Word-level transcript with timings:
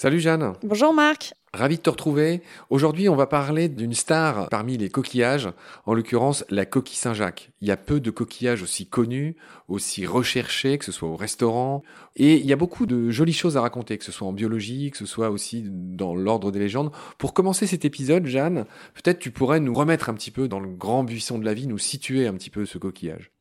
Salut 0.00 0.20
Jeanne. 0.20 0.54
Bonjour 0.62 0.94
Marc. 0.94 1.34
Ravi 1.52 1.78
de 1.78 1.82
te 1.82 1.90
retrouver. 1.90 2.42
Aujourd'hui, 2.70 3.08
on 3.08 3.16
va 3.16 3.26
parler 3.26 3.68
d'une 3.68 3.92
star 3.92 4.48
parmi 4.50 4.78
les 4.78 4.88
coquillages, 4.88 5.48
en 5.84 5.94
l'occurrence 5.94 6.44
la 6.48 6.64
coquille 6.64 6.96
Saint-Jacques. 6.96 7.50
Il 7.60 7.66
y 7.66 7.72
a 7.72 7.76
peu 7.76 7.98
de 7.98 8.12
coquillages 8.12 8.62
aussi 8.62 8.86
connus, 8.86 9.34
aussi 9.66 10.06
recherchés, 10.06 10.78
que 10.78 10.84
ce 10.84 10.92
soit 10.92 11.08
au 11.08 11.16
restaurant. 11.16 11.82
Et 12.14 12.36
il 12.36 12.46
y 12.46 12.52
a 12.52 12.56
beaucoup 12.56 12.86
de 12.86 13.10
jolies 13.10 13.32
choses 13.32 13.56
à 13.56 13.62
raconter, 13.62 13.98
que 13.98 14.04
ce 14.04 14.12
soit 14.12 14.28
en 14.28 14.32
biologie, 14.32 14.92
que 14.92 14.96
ce 14.96 15.06
soit 15.06 15.30
aussi 15.30 15.64
dans 15.66 16.14
l'ordre 16.14 16.52
des 16.52 16.60
légendes. 16.60 16.92
Pour 17.18 17.34
commencer 17.34 17.66
cet 17.66 17.84
épisode, 17.84 18.26
Jeanne, 18.26 18.64
peut-être 18.94 19.18
tu 19.18 19.32
pourrais 19.32 19.58
nous 19.58 19.74
remettre 19.74 20.08
un 20.08 20.14
petit 20.14 20.30
peu 20.30 20.46
dans 20.46 20.60
le 20.60 20.68
grand 20.68 21.02
buisson 21.02 21.36
de 21.36 21.44
la 21.44 21.54
vie, 21.54 21.66
nous 21.66 21.78
situer 21.78 22.28
un 22.28 22.34
petit 22.34 22.50
peu 22.50 22.64
ce 22.64 22.78
coquillage. 22.78 23.32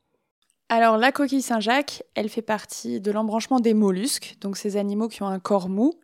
Alors 0.72 0.98
la 0.98 1.12
coquille 1.12 1.41
Saint-Jacques, 1.41 2.04
elle 2.14 2.30
fait 2.30 2.44
partie 2.44 3.02
de 3.02 3.12
l'embranchement 3.12 3.59
des 3.59 3.73
mollusques, 3.73 4.38
donc 4.40 4.55
ces 4.55 4.78
animaux 4.78 5.08
qui 5.08 5.23
ont 5.23 5.28
un 5.28 5.40
corps 5.40 5.68
mou. 5.68 5.95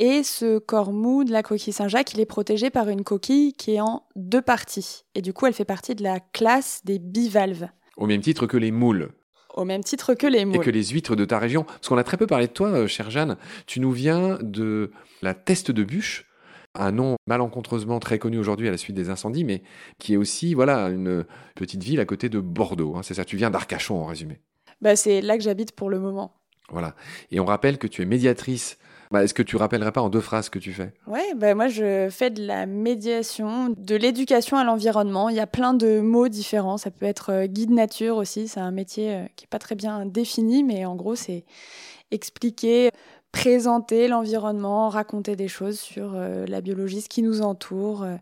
Et 0.00 0.24
ce 0.24 0.58
corps 0.58 0.92
mou 0.92 1.22
de 1.22 1.30
la 1.30 1.44
coquille 1.44 1.72
Saint-Jacques, 1.72 2.12
il 2.12 2.18
est 2.18 2.26
protégé 2.26 2.70
par 2.70 2.88
une 2.88 3.04
coquille 3.04 3.52
qui 3.52 3.74
est 3.74 3.80
en 3.80 4.02
deux 4.16 4.42
parties. 4.42 5.04
Et 5.14 5.22
du 5.22 5.32
coup, 5.32 5.46
elle 5.46 5.52
fait 5.52 5.64
partie 5.64 5.94
de 5.94 6.02
la 6.02 6.18
classe 6.18 6.80
des 6.84 6.98
bivalves. 6.98 7.68
Au 7.96 8.06
même 8.06 8.22
titre 8.22 8.46
que 8.46 8.56
les 8.56 8.72
moules. 8.72 9.12
Au 9.54 9.64
même 9.64 9.84
titre 9.84 10.14
que 10.14 10.26
les 10.26 10.46
moules. 10.46 10.56
Et 10.56 10.58
que 10.58 10.70
les 10.70 10.86
huîtres 10.86 11.14
de 11.14 11.24
ta 11.24 11.38
région. 11.38 11.62
Parce 11.62 11.88
qu'on 11.88 11.98
a 11.98 12.04
très 12.04 12.16
peu 12.16 12.26
parlé 12.26 12.48
de 12.48 12.52
toi, 12.52 12.70
euh, 12.70 12.86
chère 12.88 13.08
Jeanne. 13.08 13.36
Tu 13.66 13.78
nous 13.78 13.92
viens 13.92 14.38
de 14.40 14.90
la 15.20 15.34
Teste 15.34 15.70
de 15.70 15.84
Bûche, 15.84 16.26
un 16.74 16.92
nom 16.92 17.16
malencontreusement 17.26 17.98
très 18.00 18.18
connu 18.18 18.38
aujourd'hui 18.38 18.68
à 18.68 18.70
la 18.70 18.76
suite 18.76 18.96
des 18.96 19.10
incendies, 19.10 19.44
mais 19.44 19.62
qui 19.98 20.14
est 20.14 20.16
aussi 20.16 20.54
voilà 20.54 20.88
une 20.88 21.24
petite 21.54 21.82
ville 21.82 22.00
à 22.00 22.04
côté 22.04 22.28
de 22.28 22.40
Bordeaux. 22.40 22.94
Hein. 22.96 23.02
c'est 23.02 23.14
ça, 23.14 23.24
tu 23.24 23.36
viens 23.36 23.50
d'Arcachon 23.50 24.00
en 24.00 24.06
résumé. 24.06 24.40
Bah, 24.80 24.96
c'est 24.96 25.20
là 25.20 25.36
que 25.36 25.42
j'habite 25.42 25.72
pour 25.72 25.90
le 25.90 26.00
moment. 26.00 26.34
Voilà. 26.70 26.94
Et 27.30 27.38
on 27.40 27.44
rappelle 27.44 27.78
que 27.78 27.86
tu 27.86 28.02
es 28.02 28.04
médiatrice. 28.04 28.78
Bah, 29.10 29.22
est-ce 29.22 29.34
que 29.34 29.42
tu 29.42 29.56
rappellerais 29.56 29.92
pas 29.92 30.00
en 30.00 30.08
deux 30.08 30.22
phrases 30.22 30.46
ce 30.46 30.50
que 30.50 30.58
tu 30.58 30.72
fais? 30.72 30.94
Ouais, 31.06 31.34
bah 31.36 31.54
moi 31.54 31.68
je 31.68 32.08
fais 32.10 32.30
de 32.30 32.46
la 32.46 32.64
médiation, 32.64 33.74
de 33.76 33.94
l'éducation 33.94 34.56
à 34.56 34.64
l'environnement. 34.64 35.28
Il 35.28 35.36
y 35.36 35.40
a 35.40 35.46
plein 35.46 35.74
de 35.74 36.00
mots 36.00 36.28
différents. 36.28 36.78
Ça 36.78 36.90
peut 36.90 37.04
être 37.04 37.30
euh, 37.30 37.46
guide 37.46 37.72
nature 37.72 38.16
aussi. 38.16 38.48
C'est 38.48 38.60
un 38.60 38.70
métier 38.70 39.14
euh, 39.14 39.24
qui 39.36 39.44
est 39.44 39.48
pas 39.50 39.58
très 39.58 39.74
bien 39.74 40.06
défini, 40.06 40.64
mais 40.64 40.86
en 40.86 40.96
gros 40.96 41.14
c'est 41.14 41.44
expliquer 42.10 42.90
présenter 43.32 44.06
l'environnement, 44.08 44.88
raconter 44.88 45.34
des 45.34 45.48
choses 45.48 45.80
sur 45.80 46.12
euh, 46.14 46.46
la 46.46 46.60
biologie, 46.60 47.00
ce 47.00 47.08
qui 47.08 47.22
nous 47.22 47.40
entoure, 47.40 48.02
euh, 48.02 48.16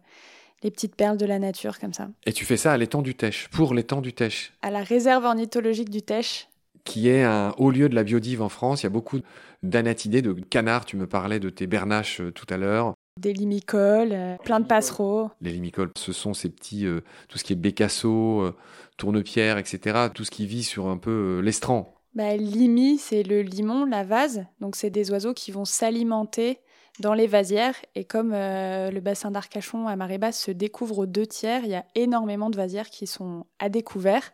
les 0.63 0.71
petites 0.71 0.95
perles 0.95 1.19
de 1.19 1.27
la 1.27 1.39
nature 1.39 1.79
comme 1.79 1.93
ça. 1.93 2.09
Et 2.25 2.33
tu 2.33 2.45
fais 2.45 2.57
ça 2.57 2.73
à 2.73 2.77
l'étang 2.77 3.03
du 3.03 3.15
Tèche, 3.15 3.49
pour 3.49 3.75
l'étang 3.75 4.01
du 4.01 4.13
Tèche 4.13 4.53
À 4.63 4.71
la 4.71 4.83
réserve 4.83 5.25
ornithologique 5.25 5.91
du 5.91 6.03
Tèche. 6.03 6.49
Qui 6.85 7.09
est 7.09 7.25
un 7.25 7.55
haut 7.59 7.71
lieu 7.71 7.91
de 7.91 7.95
la 7.95 8.05
biodive 8.05 8.41
en 8.41 8.49
France. 8.49 8.83
Il 8.83 8.85
y 8.85 8.87
a 8.87 8.91
beaucoup 8.91 9.19
d'anatidés, 9.63 10.23
de 10.23 10.33
canards. 10.33 10.87
Tu 10.87 10.97
me 10.97 11.07
parlais 11.07 11.39
de 11.39 11.51
tes 11.51 11.67
bernaches 11.67 12.23
euh, 12.23 12.33
tout 12.33 12.47
à 12.49 12.57
l'heure. 12.57 12.95
Des 13.21 13.35
limicoles, 13.35 14.17
plein 14.45 14.61
de 14.61 14.65
passereaux. 14.65 15.31
Les 15.43 15.53
limicoles, 15.53 15.91
ce 15.95 16.13
sont 16.13 16.33
ces 16.33 16.49
petits, 16.49 16.87
tout 17.29 17.37
ce 17.37 17.45
qui 17.45 17.53
est 17.53 17.57
bécasseaux, 17.57 18.51
tournepierre, 18.97 19.59
etc. 19.59 20.09
Tout 20.15 20.25
ce 20.25 20.31
qui 20.31 20.47
vit 20.47 20.63
sur 20.63 20.89
un 20.89 20.97
peu 20.97 21.41
l'estran 21.41 22.00
bah, 22.15 22.37
Limi, 22.37 22.99
c'est 22.99 23.23
le 23.23 23.43
limon, 23.43 23.85
la 23.85 24.05
vase. 24.05 24.45
Donc, 24.61 24.77
c'est 24.77 24.91
des 24.91 25.11
oiseaux 25.11 25.35
qui 25.35 25.53
vont 25.53 25.65
s'alimenter 25.65 26.61
dans 26.99 27.15
les 27.15 27.27
vasières. 27.27 27.77
Et 27.95 28.05
comme 28.05 28.33
euh, 28.33 28.91
le 28.91 29.01
bassin 29.01 29.31
d'Arcachon 29.31 29.87
à 29.87 29.97
marée 29.97 30.19
basse 30.19 30.41
se 30.41 30.51
découvre 30.51 30.99
aux 30.99 31.07
deux 31.07 31.27
tiers, 31.27 31.63
il 31.65 31.71
y 31.71 31.75
a 31.75 31.85
énormément 31.95 32.51
de 32.51 32.57
vasières 32.57 32.91
qui 32.91 33.07
sont 33.07 33.47
à 33.59 33.69
découvert. 33.69 34.33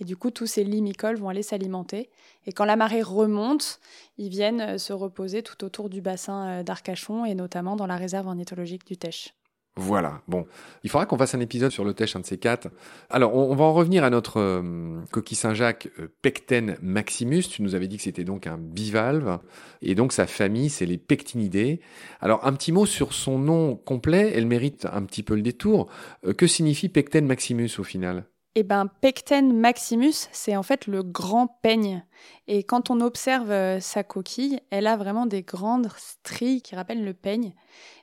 Et 0.00 0.04
du 0.04 0.16
coup, 0.16 0.30
tous 0.30 0.46
ces 0.46 0.64
limicoles 0.64 1.16
vont 1.16 1.28
aller 1.28 1.42
s'alimenter. 1.42 2.10
Et 2.46 2.52
quand 2.52 2.64
la 2.64 2.76
marée 2.76 3.02
remonte, 3.02 3.80
ils 4.18 4.28
viennent 4.28 4.60
euh, 4.60 4.78
se 4.78 4.92
reposer 4.92 5.42
tout 5.42 5.64
autour 5.64 5.88
du 5.88 6.00
bassin 6.00 6.48
euh, 6.48 6.62
d'Arcachon 6.62 7.24
et 7.24 7.34
notamment 7.34 7.76
dans 7.76 7.86
la 7.86 7.96
réserve 7.96 8.26
ornithologique 8.26 8.86
du 8.86 8.96
Tèche. 8.96 9.34
Voilà, 9.76 10.22
bon. 10.28 10.46
Il 10.84 10.90
faudra 10.90 11.04
qu'on 11.04 11.18
fasse 11.18 11.34
un 11.34 11.40
épisode 11.40 11.72
sur 11.72 11.84
le 11.84 11.94
tèche, 11.94 12.14
un 12.14 12.20
de 12.20 12.26
ces 12.26 12.38
quatre. 12.38 12.68
Alors, 13.10 13.34
on, 13.34 13.56
va 13.56 13.64
en 13.64 13.72
revenir 13.72 14.04
à 14.04 14.10
notre 14.10 14.38
euh, 14.38 15.00
coquille 15.10 15.36
Saint-Jacques, 15.36 15.88
euh, 15.98 16.06
Pecten 16.22 16.76
maximus. 16.80 17.42
Tu 17.42 17.60
nous 17.62 17.74
avais 17.74 17.88
dit 17.88 17.96
que 17.96 18.04
c'était 18.04 18.22
donc 18.22 18.46
un 18.46 18.56
bivalve. 18.56 19.40
Et 19.82 19.96
donc, 19.96 20.12
sa 20.12 20.28
famille, 20.28 20.70
c'est 20.70 20.86
les 20.86 20.96
pectinidés. 20.96 21.80
Alors, 22.20 22.46
un 22.46 22.52
petit 22.52 22.70
mot 22.70 22.86
sur 22.86 23.12
son 23.12 23.36
nom 23.40 23.74
complet. 23.74 24.32
Elle 24.36 24.46
mérite 24.46 24.86
un 24.92 25.02
petit 25.02 25.24
peu 25.24 25.34
le 25.34 25.42
détour. 25.42 25.88
Euh, 26.24 26.34
que 26.34 26.46
signifie 26.46 26.88
Pecten 26.88 27.26
maximus 27.26 27.70
au 27.78 27.84
final? 27.84 28.26
Eh 28.54 28.62
ben, 28.62 28.88
Pecten 29.00 29.52
maximus, 29.52 30.28
c'est 30.32 30.56
en 30.56 30.62
fait 30.62 30.86
le 30.86 31.02
grand 31.02 31.48
peigne. 31.62 32.04
Et 32.46 32.62
quand 32.62 32.90
on 32.90 33.00
observe 33.00 33.80
sa 33.80 34.04
coquille, 34.04 34.60
elle 34.70 34.86
a 34.86 34.96
vraiment 34.96 35.26
des 35.26 35.42
grandes 35.42 35.88
stries 35.96 36.62
qui 36.62 36.76
rappellent 36.76 37.04
le 37.04 37.14
peigne 37.14 37.52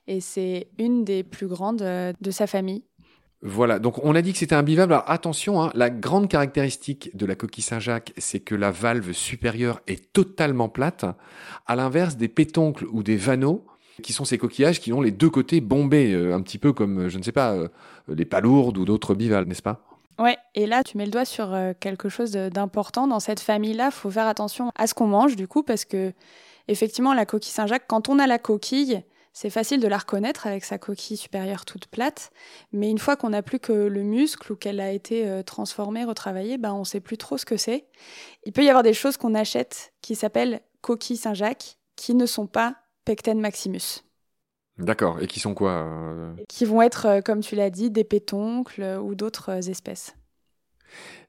et 0.08 0.20
c'est 0.20 0.68
une 0.78 1.04
des 1.04 1.24
plus 1.24 1.48
grandes 1.48 1.82
euh, 1.82 2.14
de 2.22 2.32
sa 2.32 2.48
famille. 2.48 2.84
Voilà, 3.44 3.80
donc 3.80 4.04
on 4.04 4.14
a 4.14 4.22
dit 4.22 4.34
que 4.34 4.38
c'était 4.38 4.56
un 4.56 4.62
bivable. 4.62 4.94
Alors 4.94 5.10
attention, 5.10 5.62
hein, 5.64 5.72
la 5.74 5.90
grande 5.90 6.28
caractéristique 6.28 7.16
de 7.18 7.26
la 7.26 7.36
coquille 7.36 7.64
Saint-Jacques, 7.64 8.14
c'est 8.18 8.40
que 8.40 8.54
la 8.54 8.70
valve 8.70 9.14
supérieure 9.14 9.82
est 9.88 10.14
totalement 10.14 10.70
plate, 10.70 11.06
à 11.66 11.76
l'inverse 11.76 12.18
des 12.18 12.28
pétoncles 12.28 12.86
ou 12.92 13.02
des 13.02 13.18
vanneaux, 13.18 13.66
qui 14.04 14.14
sont 14.14 14.26
ces 14.26 14.38
coquillages 14.38 14.80
qui 14.80 14.94
ont 14.94 15.02
les 15.02 15.12
deux 15.12 15.30
côtés 15.30 15.60
bombés, 15.60 16.14
euh, 16.14 16.36
un 16.36 16.42
petit 16.42 16.60
peu 16.60 16.72
comme, 16.72 17.08
je 17.08 17.18
ne 17.18 17.24
sais 17.24 17.32
pas, 17.32 17.54
euh, 17.54 17.68
les 18.08 18.26
palourdes 18.26 18.78
ou 18.78 18.86
d'autres 18.86 19.16
bivalves, 19.16 19.48
n'est-ce 19.48 19.64
pas? 19.64 19.91
Ouais, 20.20 20.38
et 20.56 20.68
là 20.68 20.84
tu 20.84 20.98
mets 20.98 21.06
le 21.06 21.12
doigt 21.12 21.26
sur 21.26 21.58
quelque 21.80 22.10
chose 22.10 22.32
d'important 22.32 23.08
dans 23.08 23.20
cette 23.20 23.40
famille-là. 23.40 23.86
Il 23.86 23.92
faut 23.92 24.12
faire 24.12 24.28
attention 24.28 24.72
à 24.76 24.88
ce 24.88 24.94
qu'on 24.94 25.08
mange 25.08 25.36
du 25.36 25.48
coup, 25.48 25.64
parce 25.64 25.86
que 25.86 26.14
effectivement 26.68 27.14
la 27.14 27.26
coquille 27.26 27.52
Saint-Jacques, 27.52 27.88
quand 27.88 28.10
on 28.10 28.20
a 28.20 28.28
la 28.28 28.38
coquille, 28.38 29.04
c'est 29.34 29.50
facile 29.50 29.80
de 29.80 29.88
la 29.88 29.98
reconnaître 29.98 30.46
avec 30.46 30.66
sa 30.66 30.78
coquille 30.78 31.18
supérieure 31.18 31.64
toute 31.66 31.88
plate, 31.88 32.32
mais 32.74 32.90
une 32.90 32.98
fois 32.98 33.16
qu'on 33.16 33.30
n'a 33.30 33.42
plus 33.42 33.60
que 33.60 33.72
le 33.72 34.04
muscle 34.04 34.52
ou 34.52 34.56
qu'elle 34.56 34.80
a 34.82 34.92
été 34.92 35.28
euh, 35.28 35.42
transformée, 35.42 36.04
retravaillée, 36.04 36.58
ben 36.58 36.74
on 36.74 36.80
ne 36.80 36.86
sait 36.86 37.00
plus 37.00 37.18
trop 37.18 37.38
ce 37.38 37.46
que 37.46 37.58
c'est. 37.58 37.88
Il 38.46 38.52
peut 38.52 38.64
y 38.64 38.70
avoir 38.70 38.84
des 38.84 38.94
choses 38.94 39.18
qu'on 39.18 39.34
achète 39.34 39.94
qui 40.02 40.16
s'appellent 40.16 40.62
coquilles 40.82 41.18
Saint-Jacques, 41.18 41.78
qui 41.96 42.14
ne 42.14 42.26
sont 42.26 42.48
pas 42.48 42.76
Pecten 43.06 43.40
maximus. 43.40 44.04
D'accord, 44.82 45.22
et 45.22 45.28
qui 45.28 45.40
sont 45.40 45.54
quoi 45.54 45.72
euh? 45.72 46.34
Qui 46.50 46.66
vont 46.66 46.82
être, 46.82 47.06
euh, 47.06 47.22
comme 47.22 47.42
tu 47.42 47.56
l'as 47.56 47.70
dit, 47.70 47.92
des 47.92 48.04
pétoncles 48.04 49.00
ou 49.02 49.16
d'autres 49.16 49.70
espèces. 49.70 50.16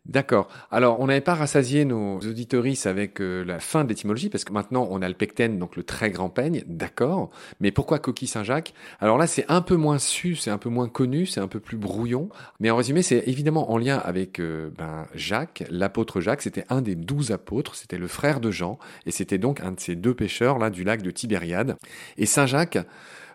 D'accord. 0.04 0.48
Alors, 0.72 0.98
on 0.98 1.06
n'avait 1.06 1.20
pas 1.20 1.36
rassasié 1.36 1.84
nos 1.84 2.18
auditoristes 2.18 2.88
avec 2.88 3.20
euh, 3.20 3.44
la 3.44 3.60
fin 3.60 3.84
de 3.84 3.88
l'étymologie, 3.88 4.30
parce 4.30 4.42
que 4.42 4.52
maintenant, 4.52 4.88
on 4.90 5.00
a 5.00 5.08
le 5.08 5.14
pecten, 5.14 5.60
donc 5.60 5.76
le 5.76 5.84
très 5.84 6.10
grand 6.10 6.28
peigne, 6.28 6.64
d'accord. 6.66 7.30
Mais 7.60 7.70
pourquoi 7.70 8.00
coquille 8.00 8.26
Saint-Jacques? 8.26 8.74
Alors 8.98 9.16
là, 9.16 9.28
c'est 9.28 9.44
un 9.48 9.60
peu 9.60 9.76
moins 9.76 10.00
su, 10.00 10.34
c'est 10.34 10.50
un 10.50 10.58
peu 10.58 10.70
moins 10.70 10.88
connu, 10.88 11.26
c'est 11.26 11.38
un 11.38 11.46
peu 11.46 11.60
plus 11.60 11.76
brouillon. 11.76 12.30
Mais 12.58 12.68
en 12.70 12.76
résumé, 12.76 13.02
c'est 13.02 13.22
évidemment 13.28 13.70
en 13.70 13.78
lien 13.78 13.96
avec 13.96 14.40
euh, 14.40 14.70
ben, 14.76 15.06
Jacques, 15.14 15.62
l'apôtre 15.70 16.20
Jacques. 16.20 16.42
C'était 16.42 16.64
un 16.68 16.82
des 16.82 16.96
douze 16.96 17.30
apôtres, 17.30 17.76
c'était 17.76 17.98
le 17.98 18.08
frère 18.08 18.40
de 18.40 18.50
Jean, 18.50 18.80
et 19.06 19.12
c'était 19.12 19.38
donc 19.38 19.60
un 19.60 19.70
de 19.70 19.78
ces 19.78 19.94
deux 19.94 20.14
pêcheurs 20.14 20.58
là 20.58 20.70
du 20.70 20.82
lac 20.82 21.02
de 21.02 21.12
Tibériade. 21.12 21.76
Et 22.16 22.26
Saint-Jacques, 22.26 22.78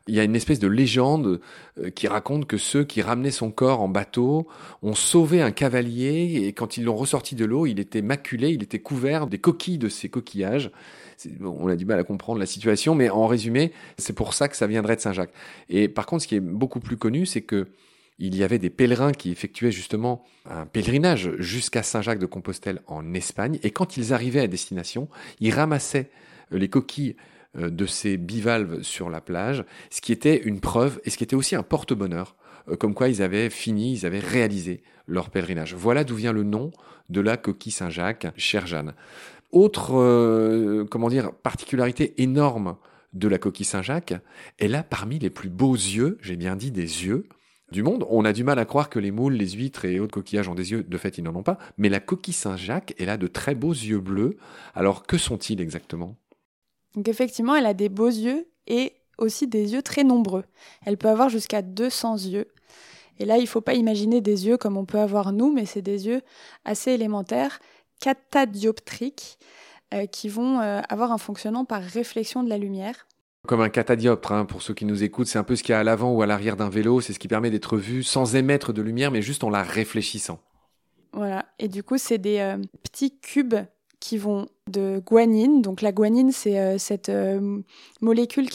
il 0.07 0.15
y 0.15 0.19
a 0.19 0.23
une 0.23 0.35
espèce 0.35 0.59
de 0.59 0.67
légende 0.67 1.39
euh, 1.79 1.89
qui 1.89 2.07
raconte 2.07 2.47
que 2.47 2.57
ceux 2.57 2.83
qui 2.83 3.01
ramenaient 3.01 3.31
son 3.31 3.51
corps 3.51 3.81
en 3.81 3.89
bateau 3.89 4.47
ont 4.81 4.95
sauvé 4.95 5.41
un 5.41 5.51
cavalier 5.51 6.43
et 6.45 6.53
quand 6.53 6.77
ils 6.77 6.83
l'ont 6.83 6.95
ressorti 6.95 7.35
de 7.35 7.45
l'eau, 7.45 7.65
il 7.65 7.79
était 7.79 8.01
maculé, 8.01 8.49
il 8.49 8.63
était 8.63 8.79
couvert 8.79 9.27
des 9.27 9.37
coquilles 9.37 9.77
de 9.77 9.89
ces 9.89 10.09
coquillages. 10.09 10.71
On 11.43 11.67
a 11.67 11.75
du 11.75 11.85
mal 11.85 11.99
à 11.99 12.03
comprendre 12.03 12.39
la 12.39 12.45
situation, 12.45 12.93
mais 12.95 13.09
en 13.09 13.27
résumé, 13.27 13.71
c'est 13.97 14.13
pour 14.13 14.33
ça 14.33 14.47
que 14.47 14.55
ça 14.55 14.67
viendrait 14.67 14.95
de 14.95 15.01
Saint-Jacques. 15.01 15.33
Et 15.69 15.87
par 15.87 16.05
contre, 16.05 16.23
ce 16.23 16.27
qui 16.27 16.35
est 16.35 16.39
beaucoup 16.39 16.79
plus 16.79 16.97
connu, 16.97 17.25
c'est 17.25 17.41
que 17.41 17.67
il 18.19 18.35
y 18.35 18.43
avait 18.43 18.57
des 18.57 18.71
pèlerins 18.71 19.11
qui 19.11 19.29
effectuaient 19.29 19.71
justement 19.71 20.23
un 20.49 20.65
pèlerinage 20.65 21.31
jusqu'à 21.37 21.83
Saint-Jacques 21.83 22.19
de 22.19 22.25
Compostelle 22.25 22.81
en 22.87 23.13
Espagne, 23.13 23.59
et 23.61 23.71
quand 23.71 23.97
ils 23.97 24.13
arrivaient 24.13 24.41
à 24.41 24.47
destination, 24.47 25.07
ils 25.39 25.53
ramassaient 25.53 26.09
les 26.51 26.67
coquilles 26.67 27.15
de 27.57 27.85
ces 27.85 28.17
bivalves 28.17 28.81
sur 28.83 29.09
la 29.09 29.21
plage, 29.21 29.65
ce 29.89 30.01
qui 30.01 30.11
était 30.11 30.37
une 30.37 30.59
preuve 30.59 30.99
et 31.03 31.09
ce 31.09 31.17
qui 31.17 31.23
était 31.23 31.35
aussi 31.35 31.55
un 31.55 31.63
porte-bonheur, 31.63 32.35
euh, 32.69 32.75
comme 32.75 32.93
quoi 32.93 33.09
ils 33.09 33.21
avaient 33.21 33.49
fini, 33.49 33.93
ils 33.93 34.05
avaient 34.05 34.19
réalisé 34.19 34.81
leur 35.07 35.29
pèlerinage. 35.29 35.73
Voilà 35.73 36.03
d'où 36.03 36.15
vient 36.15 36.33
le 36.33 36.43
nom 36.43 36.71
de 37.09 37.21
la 37.21 37.37
coquille 37.37 37.71
Saint-Jacques, 37.71 38.27
chère 38.35 38.67
Jeanne. 38.67 38.93
Autre, 39.51 39.97
euh, 39.97 40.85
comment 40.89 41.09
dire, 41.09 41.31
particularité 41.31 42.21
énorme 42.21 42.75
de 43.13 43.27
la 43.27 43.37
coquille 43.37 43.65
Saint-Jacques, 43.65 44.13
elle 44.59 44.75
a 44.75 44.83
parmi 44.83 45.17
les 45.19 45.29
plus 45.29 45.49
beaux 45.49 45.75
yeux, 45.75 46.17
j'ai 46.21 46.35
bien 46.35 46.55
dit 46.55 46.71
des 46.71 47.05
yeux, 47.05 47.27
du 47.71 47.83
monde. 47.83 48.05
On 48.09 48.25
a 48.25 48.33
du 48.33 48.43
mal 48.43 48.59
à 48.59 48.65
croire 48.65 48.89
que 48.89 48.99
les 48.99 49.11
moules, 49.11 49.33
les 49.33 49.51
huîtres 49.51 49.85
et 49.85 49.99
autres 49.99 50.13
coquillages 50.13 50.47
ont 50.47 50.55
des 50.55 50.71
yeux. 50.71 50.83
De 50.83 50.97
fait, 50.97 51.17
ils 51.17 51.23
n'en 51.23 51.35
ont 51.35 51.43
pas. 51.43 51.57
Mais 51.77 51.89
la 51.89 51.99
coquille 51.99 52.33
Saint-Jacques, 52.33 52.93
elle 52.97 53.09
a 53.09 53.17
de 53.17 53.27
très 53.27 53.55
beaux 53.55 53.73
yeux 53.73 53.99
bleus. 53.99 54.37
Alors, 54.73 55.05
que 55.05 55.17
sont-ils 55.17 55.59
exactement? 55.59 56.15
Donc 56.97 57.07
effectivement, 57.09 57.55
elle 57.55 57.67
a 57.67 57.75
des 57.75 57.89
beaux 57.89 58.07
yeux 58.07 58.47
et 58.65 58.93
aussi 59.19 59.45
des 59.45 59.73
yeux 59.73 59.83
très 59.83 60.03
nombreux. 60.03 60.43
Elle 60.83 60.97
peut 60.97 61.09
avoir 61.09 61.29
jusqu'à 61.29 61.61
200 61.61 62.17
yeux. 62.25 62.47
Et 63.19 63.25
là, 63.25 63.37
il 63.37 63.43
ne 63.43 63.47
faut 63.47 63.61
pas 63.61 63.75
imaginer 63.75 64.19
des 64.19 64.47
yeux 64.47 64.57
comme 64.57 64.77
on 64.77 64.85
peut 64.85 64.97
avoir 64.97 65.31
nous, 65.31 65.53
mais 65.53 65.67
c'est 65.67 65.83
des 65.83 66.07
yeux 66.07 66.21
assez 66.65 66.91
élémentaires, 66.91 67.59
catadioptriques, 67.99 69.37
euh, 69.93 70.07
qui 70.07 70.27
vont 70.27 70.59
euh, 70.59 70.81
avoir 70.89 71.11
un 71.11 71.19
fonctionnement 71.19 71.65
par 71.65 71.83
réflexion 71.83 72.41
de 72.41 72.49
la 72.49 72.57
lumière. 72.57 73.05
Comme 73.45 73.61
un 73.61 73.69
catadioptre, 73.69 74.31
hein, 74.31 74.45
pour 74.45 74.63
ceux 74.63 74.73
qui 74.73 74.85
nous 74.85 75.03
écoutent, 75.03 75.27
c'est 75.27 75.37
un 75.37 75.43
peu 75.43 75.55
ce 75.55 75.61
qu'il 75.61 75.73
y 75.73 75.75
a 75.75 75.79
à 75.79 75.83
l'avant 75.83 76.11
ou 76.11 76.23
à 76.23 76.25
l'arrière 76.25 76.57
d'un 76.57 76.69
vélo, 76.69 76.99
c'est 76.99 77.13
ce 77.13 77.19
qui 77.19 77.27
permet 77.27 77.51
d'être 77.51 77.77
vu 77.77 78.01
sans 78.01 78.35
émettre 78.35 78.73
de 78.73 78.81
lumière, 78.81 79.11
mais 79.11 79.21
juste 79.21 79.43
en 79.43 79.51
la 79.51 79.61
réfléchissant. 79.61 80.39
Voilà, 81.13 81.45
et 81.59 81.67
du 81.67 81.83
coup, 81.83 81.99
c'est 81.99 82.17
des 82.17 82.39
euh, 82.39 82.57
petits 82.81 83.19
cubes 83.19 83.55
qui 83.99 84.17
vont 84.17 84.47
de 84.67 85.01
guanine. 85.05 85.61
Donc 85.61 85.81
la 85.81 85.91
guanine, 85.91 86.31
c'est 86.31 86.77
cette 86.77 87.11
molécule 88.01 88.47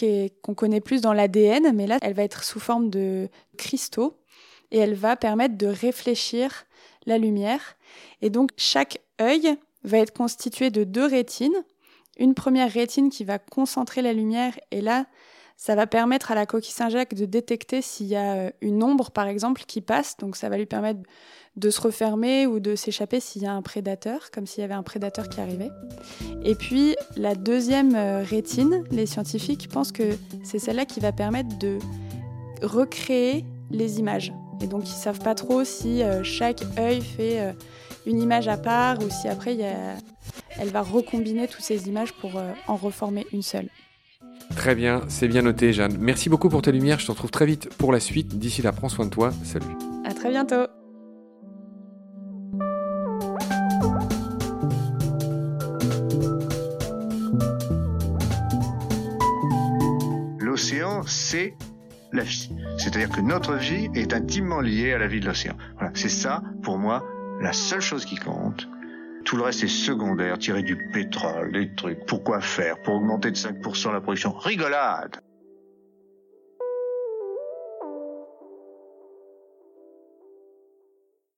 qu'on 0.42 0.54
connaît 0.54 0.80
plus 0.80 1.00
dans 1.00 1.12
l'ADN, 1.12 1.72
mais 1.74 1.86
là, 1.86 1.98
elle 2.02 2.14
va 2.14 2.22
être 2.22 2.44
sous 2.44 2.60
forme 2.60 2.90
de 2.90 3.28
cristaux 3.56 4.18
et 4.70 4.78
elle 4.78 4.94
va 4.94 5.16
permettre 5.16 5.56
de 5.56 5.66
réfléchir 5.66 6.64
la 7.06 7.18
lumière. 7.18 7.76
Et 8.20 8.30
donc 8.30 8.50
chaque 8.56 9.00
œil 9.20 9.56
va 9.84 9.98
être 9.98 10.12
constitué 10.12 10.70
de 10.70 10.84
deux 10.84 11.06
rétines. 11.06 11.64
Une 12.18 12.34
première 12.34 12.70
rétine 12.70 13.10
qui 13.10 13.24
va 13.24 13.38
concentrer 13.38 14.02
la 14.02 14.12
lumière 14.12 14.58
et 14.70 14.80
là, 14.80 15.06
ça 15.56 15.74
va 15.74 15.86
permettre 15.86 16.30
à 16.30 16.34
la 16.34 16.46
coquille 16.46 16.72
Saint-Jacques 16.72 17.14
de 17.14 17.24
détecter 17.24 17.82
s'il 17.82 18.06
y 18.06 18.16
a 18.16 18.34
euh, 18.34 18.50
une 18.60 18.82
ombre, 18.82 19.10
par 19.10 19.26
exemple, 19.26 19.62
qui 19.66 19.80
passe. 19.80 20.16
Donc 20.16 20.36
ça 20.36 20.48
va 20.48 20.56
lui 20.56 20.66
permettre 20.66 21.00
de 21.56 21.70
se 21.70 21.80
refermer 21.80 22.46
ou 22.46 22.60
de 22.60 22.74
s'échapper 22.74 23.20
s'il 23.20 23.42
y 23.42 23.46
a 23.46 23.52
un 23.52 23.62
prédateur, 23.62 24.30
comme 24.30 24.46
s'il 24.46 24.62
y 24.62 24.64
avait 24.64 24.74
un 24.74 24.82
prédateur 24.82 25.28
qui 25.28 25.40
arrivait. 25.40 25.70
Et 26.44 26.54
puis 26.54 26.96
la 27.16 27.34
deuxième 27.34 27.94
euh, 27.94 28.22
rétine, 28.22 28.84
les 28.90 29.06
scientifiques 29.06 29.68
pensent 29.68 29.92
que 29.92 30.16
c'est 30.42 30.58
celle-là 30.58 30.86
qui 30.86 31.00
va 31.00 31.12
permettre 31.12 31.58
de 31.58 31.78
recréer 32.62 33.44
les 33.70 33.98
images. 33.98 34.32
Et 34.62 34.66
donc 34.66 34.88
ils 34.88 34.94
savent 34.94 35.20
pas 35.20 35.34
trop 35.34 35.64
si 35.64 36.02
euh, 36.02 36.24
chaque 36.24 36.62
œil 36.78 37.02
fait 37.02 37.54
une 38.06 38.20
image 38.20 38.48
à 38.48 38.56
part 38.56 38.98
ou 39.02 39.10
si 39.10 39.28
après 39.28 39.56
elle 40.58 40.68
va 40.70 40.82
recombiner 40.82 41.48
toutes 41.48 41.64
ces 41.64 41.88
images 41.88 42.12
pour 42.14 42.32
en 42.66 42.76
reformer 42.76 43.26
une 43.32 43.42
seule. 43.42 43.68
Très 44.56 44.74
bien, 44.76 45.02
c'est 45.08 45.26
bien 45.26 45.42
noté 45.42 45.72
Jeanne. 45.72 45.96
Merci 45.98 46.28
beaucoup 46.28 46.48
pour 46.48 46.62
tes 46.62 46.70
lumières, 46.70 47.00
je 47.00 47.06
te 47.06 47.10
retrouve 47.10 47.30
très 47.32 47.46
vite 47.46 47.68
pour 47.78 47.92
la 47.92 47.98
suite. 47.98 48.38
D'ici 48.38 48.62
là, 48.62 48.70
prends 48.72 48.88
soin 48.88 49.06
de 49.06 49.10
toi, 49.10 49.32
salut. 49.42 49.66
À 50.04 50.14
très 50.14 50.30
bientôt. 50.30 50.66
L'océan, 60.38 61.02
c'est 61.06 61.54
la 62.12 62.22
vie. 62.22 62.50
C'est-à-dire 62.78 63.08
que 63.08 63.20
notre 63.20 63.54
vie 63.54 63.88
est 63.94 64.12
intimement 64.12 64.60
liée 64.60 64.92
à 64.92 64.98
la 64.98 65.08
vie 65.08 65.20
de 65.20 65.26
l'océan. 65.26 65.56
Voilà, 65.74 65.90
c'est 65.94 66.08
ça, 66.08 66.42
pour 66.62 66.78
moi, 66.78 67.04
la 67.40 67.52
seule 67.52 67.80
chose 67.80 68.04
qui 68.04 68.16
compte, 68.16 68.68
tout 69.32 69.38
le 69.38 69.44
reste 69.44 69.64
est 69.64 69.68
secondaire, 69.68 70.36
tirer 70.36 70.62
du 70.62 70.76
pétrole, 70.76 71.52
des 71.52 71.74
trucs. 71.74 72.04
Pourquoi 72.04 72.42
faire? 72.42 72.78
Pour 72.82 72.96
augmenter 72.96 73.30
de 73.30 73.36
5% 73.36 73.90
la 73.90 74.02
production? 74.02 74.32
Rigolade 74.32 75.22